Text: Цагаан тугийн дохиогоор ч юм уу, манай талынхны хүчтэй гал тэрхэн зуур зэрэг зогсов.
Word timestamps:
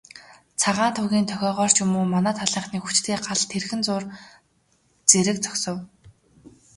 Цагаан 0.61 0.93
тугийн 0.95 1.25
дохиогоор 1.27 1.71
ч 1.75 1.77
юм 1.83 1.91
уу, 1.97 2.05
манай 2.13 2.33
талынхны 2.37 2.77
хүчтэй 2.81 3.17
гал 3.27 3.41
тэрхэн 3.51 3.81
зуур 3.87 4.03
зэрэг 5.09 5.37
зогсов. 5.41 5.77